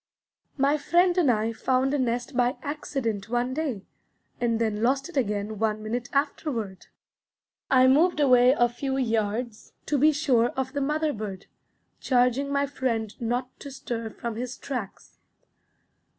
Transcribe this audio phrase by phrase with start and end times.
[0.57, 3.85] My friend and I found a nest by accident one day,
[4.39, 6.87] and then lost it again one minute afterward.
[7.69, 11.45] I moved away a few yards to be sure of the mother bird,
[11.99, 15.19] charging my friend not to stir from his tracks.